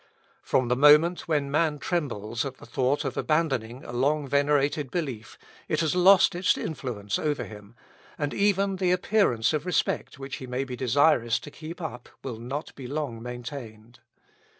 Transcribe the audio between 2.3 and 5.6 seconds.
at the thought of abandoning a long venerated belief,